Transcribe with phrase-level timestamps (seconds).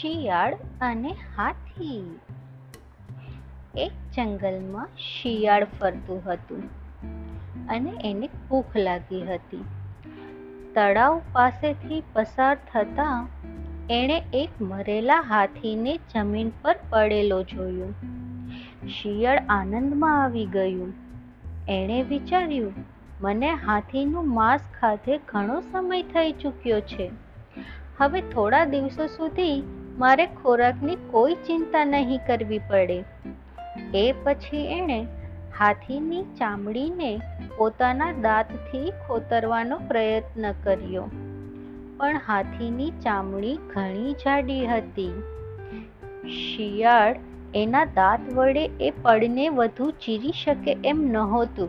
[0.00, 2.20] શિયાળ અને હાથી.
[3.76, 6.62] એક જંગલમાં શિયાળ ફરતું હતું
[7.68, 9.64] અને એને ભૂખ લાગી હતી.
[10.74, 13.28] તળાવ પાસેથી પસાર થતાં
[13.90, 17.88] એણે એક મરેલા હાથીને જમીન પર પડેલો જોયો.
[18.88, 20.92] શિયાળ આનંદમાં આવી ગયું.
[21.68, 22.72] એણે વિચાર્યું,
[23.20, 27.10] મને હાથીનું માંસ ખાધે ઘણો સમય થઈ ચૂક્યો છે.
[27.98, 33.04] હવે થોડા દિવસો સુધી મારે ખોરાકની કોઈ ચિંતા નહીં કરવી પડે.
[33.94, 35.06] એ પછી એણે
[35.58, 37.20] હાથીની ચામડીને
[37.56, 41.04] પોતાના દાંતથી ખોતરવાનો પ્રયત્ન કર્યો.
[41.96, 45.22] પણ હાથીની ચામડી ઘણી જાડી હતી.
[46.28, 47.16] શિયાળ
[47.54, 51.68] એના દાંત વડે એ પડને વધુ ચીરી શકે એમ નહોતું.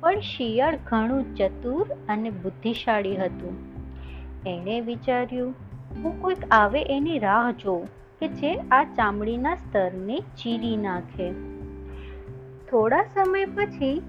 [0.00, 3.56] પણ શિયાળ ઘણું ચતુર અને બુદ્ધિશાળી હતું.
[4.46, 5.54] એણે વિચાર્યું
[5.96, 7.86] હું કોઈક આવે એની રાહ જોઉં
[8.20, 11.30] કે જે આ ચામડીના સ્તરને ચીરી નાખે.
[12.70, 14.02] થોડા સમય પછી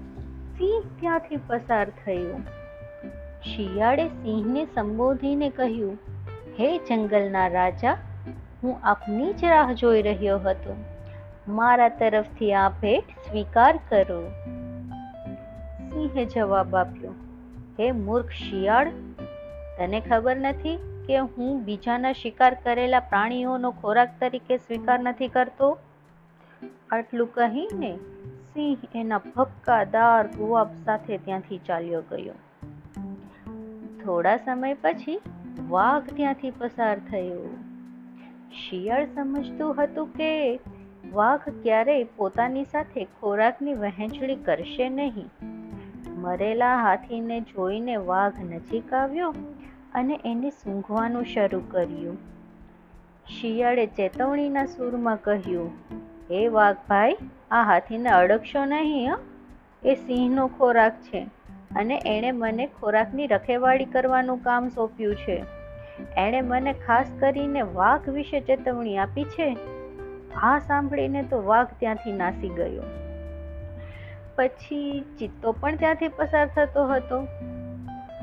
[0.58, 2.40] સિંહ ત્યાંથી પસાર થયો.
[3.42, 5.98] શિયાળે સિંહને સંબોધીને કહ્યું,
[6.60, 7.96] હે જંગલના રાજા,
[8.62, 10.76] હું આપની જ રાહ જોઈ રહ્યો હતો.
[11.48, 14.20] મારા તરફથી આ ભેટ સ્વીકાર કરો.
[15.88, 17.10] સિંહે જવાબ આપ્યો,
[17.80, 18.90] હે મૂર્ખ શિયાળ,
[19.78, 20.78] તને ખબર નથી
[21.08, 25.78] કે હું બીજાના શિકાર કરેલા પ્રાણીઓનો ખોરાક તરીકે સ્વીકાર નથી કરતો?
[26.90, 27.96] આટલું કહીને
[28.54, 32.34] સિંહ એના ભક્કાદાર ગુવાબ સાથે ત્યાંથી ચાલ્યો ગયો.
[34.04, 35.20] થોડા સમય પછી
[35.68, 37.56] વાઘ ત્યાંથી પસાર થયો.
[38.68, 40.60] શિયાળ સમજતું હતું કે
[41.12, 45.26] વાઘ ક્યારેય પોતાની સાથે ખોરાકની વહેંચણી કરશે નહીં.
[46.20, 49.34] મરેલા હાથીને જોઈને વાઘ નજીક આવ્યો
[49.94, 52.16] અને એને સૂંઘવાનું શરૂ કર્યું.
[53.28, 55.72] શિયાળે ચેતવણીના સૂરમાં કહ્યું,
[56.30, 57.16] હે વાઘભાઈ
[57.50, 59.18] આ હાથીને અડકશો નહીં, હં?
[59.84, 61.20] એ સિંહનો ખોરાક છે
[61.76, 65.44] અને એણે મને ખોરાકની રખેવાળી કરવાનું કામ સોંપ્યું છે.
[66.16, 69.56] એણે મને ખાસ કરીને વાઘ વિશે ચેતવણી આપી છે.
[70.34, 72.82] આ સાંભળીને તો વાઘ ત્યાંથી નાસી ગયો.
[74.36, 77.28] પછી ચિત્તો પણ ત્યાંથી પસાર થતો હતો.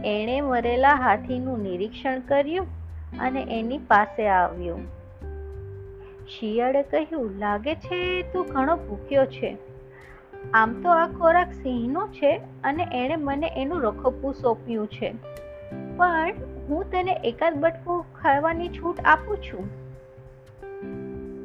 [0.04, 2.68] એણે મરેલા હાથીનું નિરીક્ષણ કર્યું
[3.20, 4.78] અને એની પાસે આવ્યો.
[6.28, 9.58] શિયાળે કહ્યું, લાગે છે તું ઘણો ભૂખ્યો છે.
[10.54, 15.14] આમ તો આ ખોરાક સિંહનો છે અને એણે મને એનું રખોપું સોંપ્યું છે.
[15.98, 16.34] પણ
[16.70, 19.86] હું તને એકાદ બટકું ખાવાની છૂટ આપું છું.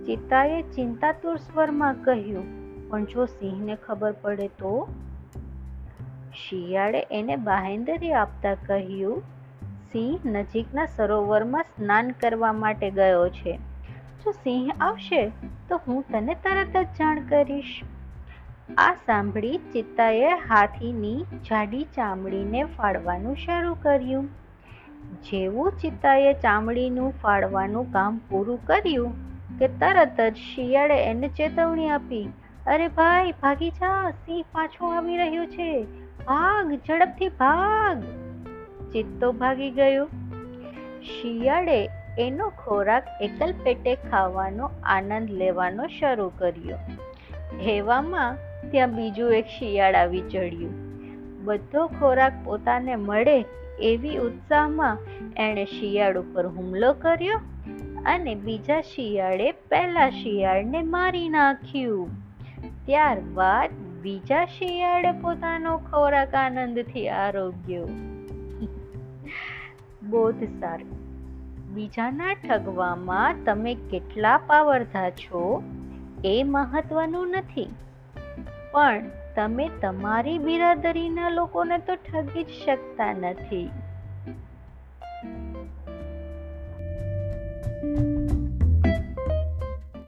[0.06, 2.47] ચિત્તાએ ચિંતાતુર સ્વરમાં કહ્યું,
[2.89, 4.89] પણ જો સિંહને ખબર પડે તો?
[6.35, 9.23] શિયાળે એને બાહેંદરી આપતા કહ્યું,
[9.93, 13.57] સિંહ નજીકના સરોવરમાં સ્નાન કરવા માટે ગયો છે.
[14.25, 15.33] જો સિંહ આવશે,
[15.69, 17.83] તો હું તને તરત જ જાણ કરીશ.
[18.79, 24.29] આ સાંભળી ચિત્તાએ હાથીની જાડી ચામડીને ફાડવાનું શરૂ કર્યું.
[25.23, 29.13] જેવું ચિત્તાએ ચામડીનું ફાડવાનું કામ પૂરું કર્યું
[29.59, 32.29] કે તરત જ શિયાળે એને ચેતવણી આપી,
[32.67, 35.87] અરે ભાઈ, ભાગી જા, સિંહ પાછો આવી રહ્યો છે.
[36.27, 38.03] ભાગ, ઝડપથી ભાગ.
[38.93, 40.07] ચિત્તો ભાગી ગયો.
[41.03, 41.89] શિયાળે
[42.19, 46.77] એનો ખોરાક એકલ પેટે ખાવાનો આનંદ લેવાનો શરૂ કર્યો.
[47.61, 48.37] હેવામાં
[48.71, 50.75] ત્યાં બીજું એક શિયાળ આવી ચડ્યું.
[51.45, 53.45] બધો ખોરાક પોતાને મળે
[53.81, 54.99] એવી ઉત્સાહમાં
[55.37, 57.41] એણે શિયાળ ઉપર હુમલો કર્યો
[58.07, 62.11] અને બીજા શિયાળે પહેલા શિયાળને મારી નાખ્યું.
[62.87, 63.71] ત્યારબાદ
[64.03, 67.87] બીજા શિયાળે પોતાનો ખોરાક આનંદથી આરોગ્યો.
[70.11, 70.81] બોધ સાર,
[71.75, 75.62] બીજાના ઠગવામાં તમે કેટલા પાવરધા છો
[76.25, 77.69] એ મહત્વનું નથી.
[78.72, 79.03] પણ
[79.37, 83.71] તમે તમારી બિરાદરીના લોકોને તો ઠગી જ શકતા નથી.